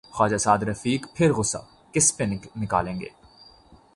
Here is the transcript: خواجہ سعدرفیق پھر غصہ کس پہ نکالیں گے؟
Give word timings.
خواجہ 0.09 0.37
سعدرفیق 0.37 1.05
پھر 1.13 1.33
غصہ 1.33 1.57
کس 1.93 2.17
پہ 2.17 2.23
نکالیں 2.55 2.99
گے؟ 2.99 3.09